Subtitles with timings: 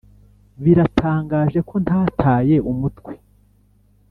[0.63, 3.13] biratangaje ko ntataye umutwe